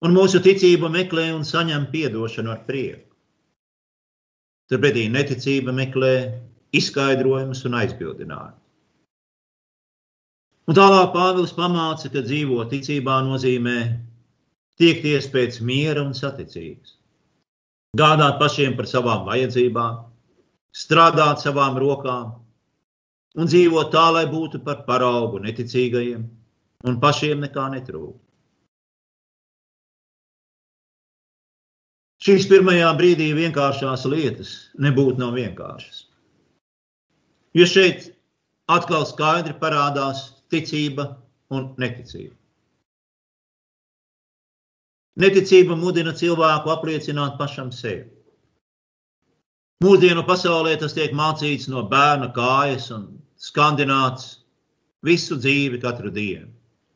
Un 0.05 0.13
mūsu 0.13 0.43
ticība 0.45 0.91
meklē 0.93 1.31
un 1.33 1.47
saņem 1.47 1.87
atdošanu 1.89 2.53
ar 2.53 2.65
prieku. 2.67 3.15
Turpretī 4.69 5.07
neticība 5.09 5.73
meklē 5.73 6.13
izskaidrojumus 6.75 7.65
un 7.65 7.79
aizbildinājumus. 7.81 8.66
Un 10.67 10.75
tālāk 10.75 11.13
Pāvils 11.15 11.55
pamāca, 11.55 12.11
ka 12.11 12.25
dzīvot 12.27 12.73
ticībā 12.73 13.21
nozīmē 13.23 13.79
tiekties 14.81 15.29
pēc 15.31 15.61
miera 15.63 16.03
un 16.03 16.13
saticības, 16.19 16.97
gādāt 17.97 18.41
pašiem 18.41 18.75
par 18.79 18.91
savām 18.91 19.23
vajadzībām, 19.29 20.03
strādāt 20.75 21.45
savām 21.45 21.79
rokām 21.79 22.35
un 23.39 23.49
dzīvot 23.49 23.93
tā, 23.95 24.09
lai 24.17 24.27
būtu 24.29 24.61
par 24.67 24.83
paraugu 24.89 25.41
neticīgajiem 25.47 26.27
un 26.87 27.01
pašiem 27.01 27.47
nekā 27.47 27.71
netrūkst. 27.77 28.23
Šīs 32.27 32.47
pirmajā 32.51 32.89
brīdī 32.99 33.29
vienkāršās 33.37 34.07
lietas 34.11 34.53
nebūtu 34.83 35.21
nav 35.21 35.37
vienkāršas. 35.37 36.07
Jo 37.55 37.67
šeit 37.71 38.09
atkal 38.73 39.05
skaidri 39.07 39.55
parādās 39.61 40.33
ticība 40.53 41.09
un 41.55 41.71
neticība. 41.81 42.35
Neticība 45.17 45.77
mudina 45.81 46.13
cilvēku 46.13 46.71
apliecināt 46.75 47.39
pašam 47.41 47.71
sevi. 47.73 48.11
Mūsdienu 49.85 50.25
pasaulē 50.29 50.75
tas 50.81 50.95
tiek 50.97 51.13
mācīts 51.17 51.69
no 51.73 51.83
bērna 51.89 52.31
kājas 52.37 52.91
un 52.93 53.09
skandināts 53.41 54.39
visu 55.05 55.37
dzīvi, 55.41 55.81
katru 55.83 56.13
dienu. 56.13 56.49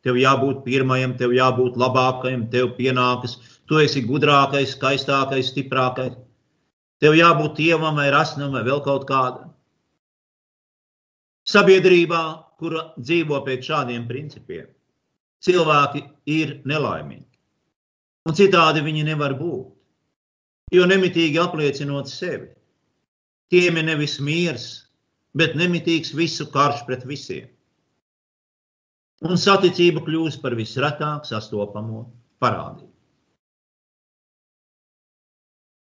Tev 0.05 0.17
jābūt 0.17 0.63
pirmajam, 0.65 1.13
tev 1.21 1.35
jābūt 1.37 1.77
labākajam, 1.81 2.47
tev 2.53 2.73
pienākas, 2.79 3.37
tu 3.69 3.81
esi 3.81 4.01
gudrākais, 4.07 4.73
skaistākais, 4.77 5.53
stiprākais. 5.53 6.17
Tev 7.01 7.17
jābūt 7.17 7.57
dievam 7.61 8.01
vai 8.01 8.09
rasnam 8.13 8.57
vai 8.57 8.65
vēl 8.65 8.81
kaut 8.85 9.05
kādam. 9.09 9.53
Sabiedrībā, 11.49 12.23
kura 12.61 12.85
dzīvo 13.01 13.41
pēc 13.47 13.67
šādiem 13.71 14.07
principiem, 14.09 14.69
cilvēki 15.45 16.05
ir 16.31 16.59
nelaimīgi. 16.69 17.27
Un 18.29 18.37
citādi 18.37 18.85
viņi 18.85 19.07
nevar 19.09 19.35
būt. 19.39 19.73
Jo 20.71 20.85
nemitīgi 20.87 21.41
apliecinot 21.43 22.11
sevi, 22.13 22.53
tiem 23.51 23.81
ir 23.81 23.89
nevis 23.89 24.21
miers, 24.23 24.67
bet 25.35 25.57
nemitīgs 25.59 26.13
visu 26.15 26.47
karš 26.53 26.85
pret 26.87 27.03
visiem. 27.09 27.49
Un 29.27 29.41
saticība 29.41 30.05
kļūst 30.07 30.41
par 30.45 30.55
visretāk 30.57 31.27
sastopamo 31.29 32.05
parādību. 32.41 32.89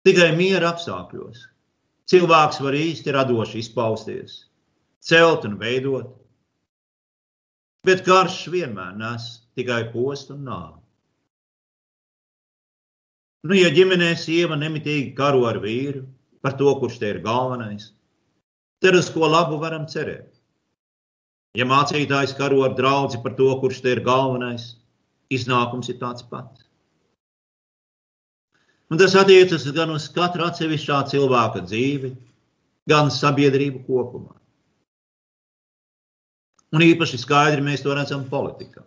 Tikai 0.06 0.30
miera 0.38 0.70
apstākļos 0.70 1.42
cilvēks 2.10 2.60
var 2.62 2.76
īsti 2.78 3.14
radoši 3.14 3.62
izpausties, 3.62 4.36
celt 5.02 5.46
un 5.48 5.56
veidot, 5.58 6.12
bet 7.86 8.02
karš 8.06 8.46
vienmēr 8.52 8.96
nes 8.98 9.28
tikai 9.58 9.86
postu 9.92 10.34
un 10.34 10.44
nāvi. 10.50 10.80
Nu, 13.46 13.54
ja 13.54 13.70
ģimenē 13.70 14.10
sieva 14.18 14.56
nemitīgi 14.58 15.12
karo 15.14 15.44
ar 15.46 15.60
vīru 15.62 16.02
par 16.42 16.56
to, 16.58 16.72
kurš 16.80 16.98
te 16.98 17.12
ir 17.12 17.20
galvenais, 17.22 17.92
tad 18.82 18.98
uz 18.98 19.10
ko 19.14 19.28
labu 19.30 19.60
varam 19.62 19.86
cerēt. 19.90 20.32
Ja 21.56 21.64
mācītājs 21.68 22.34
karo 22.36 22.64
ar 22.66 22.74
draugu 22.76 23.22
par 23.22 23.36
to, 23.38 23.48
kurš 23.62 23.80
te 23.84 23.94
ir 23.94 24.02
galvenais, 24.04 24.74
iznākums 25.32 25.88
ir 25.92 26.00
tāds 26.02 26.26
pats. 26.26 26.66
Un 28.90 28.98
tas 29.00 29.14
attiecas 29.18 29.64
gan 29.74 29.90
uz 29.94 30.06
katru 30.14 30.44
atsevišķā 30.46 30.98
cilvēka 31.10 31.64
dzīvi, 31.66 32.12
gan 32.90 33.10
sabiedrību 33.10 33.82
kopumā. 33.86 34.34
Un 36.76 36.84
īpaši 36.84 37.18
skaidri 37.22 37.64
mēs 37.64 37.80
to 37.84 37.94
redzam 37.96 38.26
politikā, 38.28 38.82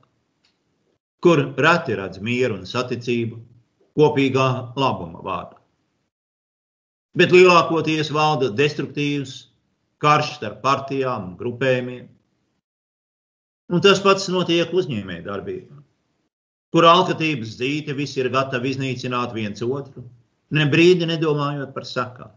kur 1.26 1.42
reti 1.58 1.96
redz 1.98 2.22
mieru 2.22 2.60
un 2.60 2.68
saticību, 2.70 3.40
kopīgā 3.98 4.50
labuma 4.78 5.24
vārdā. 5.26 5.58
Bet 7.18 7.34
lielākoties 7.34 8.12
valda 8.14 8.52
destruktīvs 8.54 9.34
karš 10.04 10.36
starp 10.38 10.62
partijām 10.64 11.32
un 11.32 11.38
grupējumiem. 11.40 12.06
Un 13.74 13.82
tas 13.86 14.02
pats 14.06 14.30
notiek 14.34 14.72
uzņēmēju 14.74 15.26
darbībā, 15.26 15.82
kur 16.74 16.88
alkatības 16.90 17.58
dzīte 17.58 17.98
visi 17.98 18.22
ir 18.22 18.32
gatavi 18.34 18.76
iznīcināt 18.76 19.34
viens 19.34 19.66
otru, 19.66 20.06
ne 20.54 20.66
brīdi 20.70 21.10
nedomājot 21.10 21.74
par 21.74 21.90
sakām. 21.90 22.32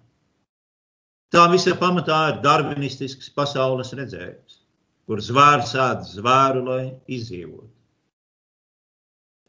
Tā 1.33 1.47
visa 1.53 1.77
pamatā 1.81 2.19
ir 2.33 2.43
darbinistisks 2.45 3.31
pasaules 3.33 3.95
redzējums, 3.97 4.59
kur 5.13 5.21
zvērs 5.21 5.75
ēd 5.77 6.07
zvēru, 6.09 6.63
lai 6.65 6.85
izdzīvotu. 7.13 7.69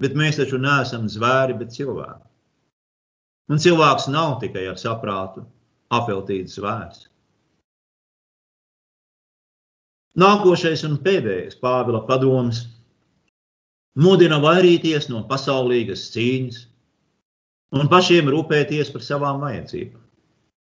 Bet 0.04 0.17
mēs 0.19 0.36
taču 0.36 0.58
neesam 0.60 1.06
zvēri, 1.08 1.56
bet 1.56 1.71
cilvēki. 1.71 2.26
Un 3.47 3.62
cilvēks 3.63 4.10
nav 4.12 4.41
tikai 4.41 4.65
ar 4.67 4.82
saprātu 4.82 5.45
apveltīts 5.95 6.58
zvērs. 6.60 7.06
Nākošais 10.19 10.84
un 10.89 10.99
pēdējais 11.06 11.56
Pāvila 11.63 12.04
padoms 12.12 12.65
mudina 13.95 14.41
vairīties 14.43 15.08
no 15.13 15.23
pasaulīgas 15.32 16.10
cīņas 16.12 16.60
un 17.80 17.88
pašiem 17.93 18.28
rūpēties 18.36 18.91
par 18.91 19.08
savām 19.08 19.39
vajadzībām, 19.47 20.04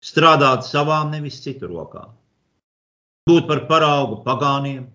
strādāt 0.02 0.66
savām, 0.66 1.14
nevis 1.14 1.38
citu 1.46 1.70
rokām, 1.70 2.10
būt 3.28 3.48
par 3.50 3.66
paraugu 3.68 4.20
pagāniem 4.24 4.86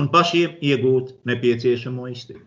un 0.00 0.08
pašiem 0.12 0.56
iegūt 0.64 1.14
nepieciešamo 1.28 2.08
iztiku. 2.10 2.46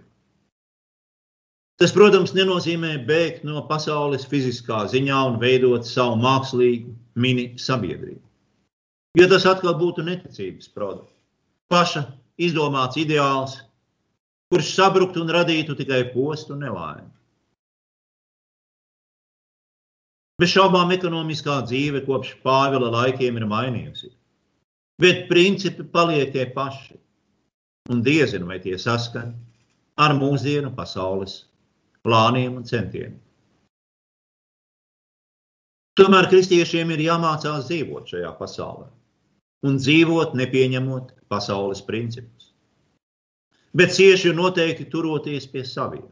Tas, 1.75 1.91
protams, 1.91 2.32
nenozīmē 2.36 2.93
bēgt 3.08 3.43
no 3.43 3.62
pasaules 3.67 4.23
fiziskā 4.32 4.86
ziņā 4.91 5.17
un 5.30 5.39
veidot 5.41 5.88
savu 5.88 6.15
mākslīgu 6.21 6.93
mini 7.19 7.49
sabiedrību. 7.60 8.21
Jo 9.19 9.28
tas 9.32 9.47
atkal 9.47 9.75
būtu 9.80 10.04
neticības 10.08 10.71
produkts. 10.71 11.12
Paša 11.71 12.06
izdomāts 12.39 12.99
ideāls, 12.99 13.58
kurš 14.51 14.71
sabruktu 14.78 15.23
un 15.23 15.32
radītu 15.36 15.75
tikai 15.75 16.01
postu 16.13 16.56
un 16.56 16.63
nelaimi. 16.63 17.12
Bez 20.39 20.51
šaubām 20.51 20.91
ekonomiskā 20.91 21.62
dzīve 21.67 22.04
kopš 22.08 22.34
Pāvila 22.43 22.91
laikiem 22.91 23.39
ir 23.39 23.45
mainījusies, 23.51 24.15
bet 25.01 25.27
principi 25.29 25.84
paliek 25.84 26.31
tie 26.34 26.45
paši. 26.53 26.99
Un 27.93 28.01
diezinu, 28.01 28.47
vai 28.49 28.58
tie 28.60 28.77
saskan 28.81 29.36
ar 30.01 30.15
mūsdienu 30.17 30.71
pasaules 30.75 31.43
plāniem 32.05 32.58
un 32.58 32.65
centieniem. 32.65 33.21
Tomēr 35.95 36.27
kristiešiem 36.27 36.89
ir 36.91 37.05
jāmācās 37.05 37.69
dzīvot 37.69 38.10
šajā 38.12 38.34
pasaulē 38.39 38.89
un 39.65 39.77
dzīvot 39.79 40.34
nepieņemot 40.36 41.13
pasaules 41.31 41.81
principus. 41.86 42.51
bet 43.75 43.91
cieši 43.91 44.29
un 44.31 44.38
noteikti 44.39 44.86
turoties 44.88 45.47
pie 45.51 45.65
saviem. 45.67 46.08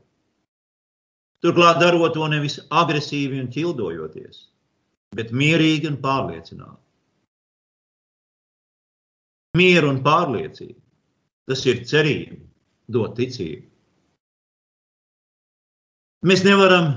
Turklāt 1.43 1.79
darot 1.79 2.11
to 2.15 2.27
nevis 2.27 2.57
agresīvi 2.67 3.39
un 3.39 3.47
ķildojoties, 3.51 4.41
bet 5.15 5.31
mierīgi 5.31 5.87
un 5.87 5.95
pārliecināti. 6.03 6.82
Mieru 9.57 9.91
un 9.93 9.99
pārliecību 10.05 10.79
tas 11.49 11.61
ir 11.67 11.83
cerība, 11.85 12.39
dot 12.89 13.17
ticību. 13.19 13.67
Mēs 16.23 16.41
nevaram 16.47 16.93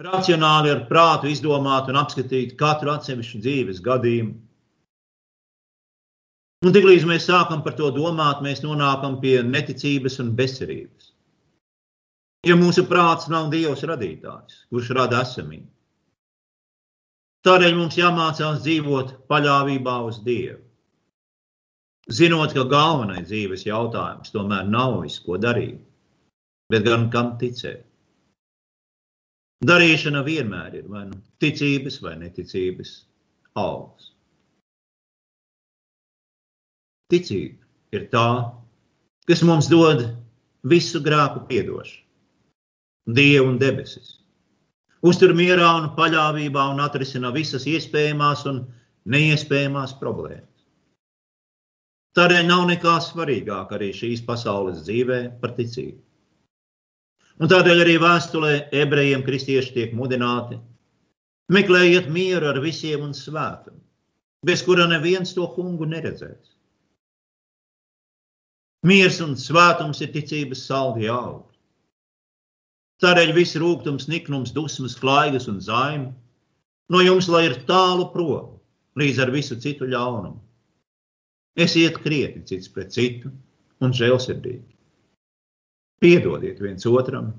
racionāli 0.00 0.72
ar 0.72 0.82
prātu 0.88 1.28
izdomāt 1.30 1.90
un 1.92 2.00
apskatīt 2.00 2.56
katru 2.60 2.94
atsevišķu 2.94 3.42
dzīves 3.44 3.82
gadījumu. 3.84 4.34
Un 6.64 6.72
tiklīdz 6.72 7.04
mēs 7.06 7.28
sākam 7.28 7.62
par 7.62 7.76
to 7.78 7.92
domāt, 7.94 8.40
mēs 8.42 8.64
nonākam 8.64 9.20
pie 9.20 9.36
neticības 9.44 10.18
un 10.24 10.32
bezcerības. 10.38 11.12
Jo 12.48 12.56
mūsu 12.58 12.86
prāts 12.88 13.28
nav 13.30 13.50
Dievs 13.52 13.84
radītājs, 13.86 14.64
kurš 14.72 14.92
rada 14.96 15.20
esamību. 15.22 15.68
Tādēļ 17.46 17.76
mums 17.78 17.96
jāmācās 17.98 18.62
dzīvot 18.64 19.12
paļāvībā 19.30 19.96
uz 20.08 20.18
Dievu. 20.26 20.62
Zinot, 22.16 22.52
ka 22.54 22.64
galvenais 22.70 23.28
dzīves 23.28 23.64
jautājums 23.66 24.32
tomēr 24.34 24.66
nav 24.70 25.00
viss, 25.02 25.22
ko 25.22 25.38
darīt, 25.42 25.78
bet 26.70 26.86
gan 26.86 27.08
kam 27.10 27.32
ticēt. 27.38 27.84
Darīšana 29.66 30.20
vienmēr 30.26 30.74
ir 30.78 30.90
vai 30.92 31.06
nu 31.08 31.18
ticības 31.42 32.00
vai 32.04 32.16
neticības 32.20 32.92
augs. 33.58 34.10
Ticība 37.10 37.62
ir 37.96 38.06
tā, 38.12 38.28
kas 39.30 39.42
mums 39.46 39.70
dod 39.70 40.04
visu 40.66 41.00
grēku 41.02 41.46
piedošanu, 41.48 42.02
Dievu 43.06 43.52
un 43.52 43.58
debesis. 43.62 44.16
Uztur 45.06 45.34
mierā 45.38 45.68
un 45.78 45.90
paļāvībā 45.96 46.64
un 46.72 46.82
atrisina 46.82 47.30
visas 47.34 47.66
iespējamās 47.70 48.46
un 48.50 48.62
neiespējamās 49.12 49.94
problēmas. 50.00 50.52
Tādēļ 52.16 52.46
nav 52.48 52.64
nekā 52.70 52.96
svarīgāk 53.04 53.74
arī 53.76 53.92
šīs 53.94 54.24
pasaules 54.26 54.80
dzīvē 54.86 55.20
par 55.42 55.52
ticību. 55.58 56.00
Un 57.36 57.50
tādēļ 57.52 57.82
arī 57.82 57.96
vēstulē 58.00 58.52
ebrejiem 58.82 59.22
kristieši 59.26 59.74
tiek 59.74 59.92
mudināti. 59.96 60.56
Meklējiet 61.52 62.08
mieru 62.10 62.48
ar 62.50 62.58
visiem 62.64 63.04
un 63.04 63.12
svētumu, 63.14 63.82
bez 64.48 64.64
kura 64.66 64.88
neviens 64.90 65.36
to 65.36 65.44
kungu 65.54 65.86
neredzēs. 65.86 66.56
Miers 68.88 69.20
un 69.20 69.36
svētums 69.38 70.00
ir 70.02 70.10
ticības 70.14 70.64
saldi 70.66 71.10
augļi. 71.12 71.45
Tādēļ 73.04 73.34
viss 73.36 73.58
rūkums, 73.60 74.06
niknums, 74.08 74.54
dusmas, 74.56 74.96
klaigas 74.96 75.50
un 75.52 75.60
zaimi 75.60 76.12
no 76.92 77.02
jums 77.04 77.28
lai 77.28 77.44
ir 77.48 77.58
tālu 77.68 78.08
prom 78.12 78.54
līdz 78.96 79.20
ar 79.24 79.32
visu 79.34 79.58
citu 79.60 79.88
ļaunumu. 79.90 80.38
Esiet 81.56 81.98
krietni 82.04 82.44
cits 82.48 82.70
pret 82.72 82.92
citu 82.92 83.32
un 83.84 83.92
žēlsirdīgi. 83.96 84.76
Piedodiet 86.00 86.60
viens 86.60 86.84
otram, 86.88 87.30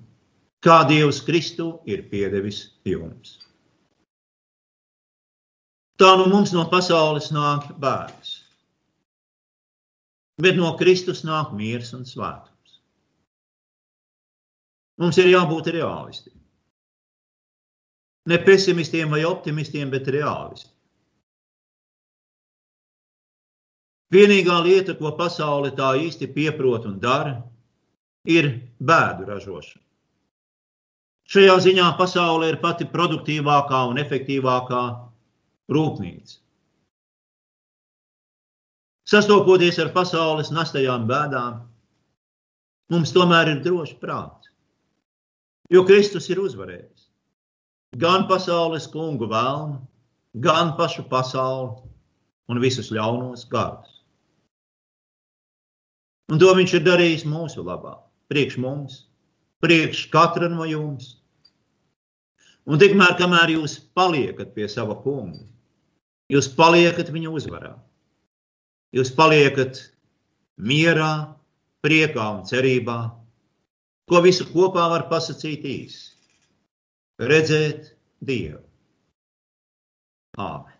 kā 0.65 0.81
Dievs 0.89 1.21
Kristu 1.25 1.77
ir 1.85 2.07
piedevis 2.09 2.63
jums. 2.85 3.37
Tā 5.97 6.11
nu 6.17 6.27
mums 6.29 6.53
no 6.53 6.65
pasaules 6.69 7.29
nāk 7.33 7.71
bērns, 7.81 8.33
bet 10.41 10.57
no 10.57 10.75
Kristus 10.77 11.23
nāk 11.25 11.53
miers 11.57 11.93
un 11.97 12.05
svētums. 12.05 12.56
Mums 14.97 15.17
ir 15.21 15.29
jābūt 15.29 15.69
realistiem. 15.75 16.33
Ne 18.27 18.39
pesimistiem 18.43 19.13
vai 19.13 19.23
optimistiem, 19.27 19.91
bet 19.93 20.09
realistiem. 20.11 20.73
Vienīgā 24.13 24.57
lieta, 24.63 24.95
ko 24.95 25.11
pasaule 25.19 25.73
tā 25.75 25.91
īsti 25.99 26.29
pieprot 26.31 26.87
un 26.87 26.95
dara, 27.03 27.35
ir 28.27 28.49
bēdu 28.79 29.27
ražošana. 29.27 29.83
Šajā 31.27 31.55
ziņā 31.65 31.87
pasaule 31.99 32.47
ir 32.53 32.59
pati 32.63 32.87
produktīvākā 32.87 33.81
un 33.89 33.99
efektīvākā 33.99 34.83
rūpnīca. 35.75 36.37
Sastopoties 39.07 39.79
ar 39.83 39.91
pasaules 39.95 40.53
nastajām 40.55 41.03
bēdām, 41.07 41.59
mums 42.91 43.11
tomēr 43.15 43.53
ir 43.53 43.61
drošs 43.63 43.99
prāts, 43.99 44.51
jo 45.73 45.83
Kristus 45.87 46.29
ir 46.31 46.41
uzvarējis 46.43 47.07
gan 47.97 48.27
pasaules 48.29 48.87
kungu 48.91 49.29
vēlmu, 49.31 49.79
gan 50.43 50.75
pašu 50.77 51.07
pasauli 51.09 51.87
un 52.51 52.59
visus 52.61 52.91
ļaunos 52.93 53.47
garus. 53.49 54.03
Un 56.27 56.39
to 56.39 56.51
viņš 56.53 56.75
ir 56.77 56.83
darījis 56.85 57.23
mūsu 57.25 57.63
labā 57.63 57.95
priekš 58.27 58.57
mums, 58.59 59.05
priekš 59.63 60.07
katra 60.11 60.49
no 60.51 60.67
jums. 60.67 61.15
Un 62.67 62.79
tikmēr, 62.81 63.15
kamēr 63.19 63.53
jūs 63.55 63.77
paliekat 63.95 64.51
pie 64.55 64.67
sava 64.67 64.97
kunga, 65.03 65.39
jūs 66.31 66.49
paliekat 66.57 67.11
viņa 67.13 67.31
uzvarā. 67.31 67.77
Jūs 68.95 69.13
paliekat 69.15 69.79
mierā, 70.59 71.35
priekā 71.83 72.25
un 72.35 72.43
cerībā, 72.47 72.97
ko 74.07 74.21
visu 74.23 74.47
kopā 74.53 74.87
var 74.93 75.07
pasakīt 75.11 75.65
īsi. 75.67 76.03
Redzēt 77.19 77.91
Dievu. 78.23 78.63
Āmen. 80.37 80.76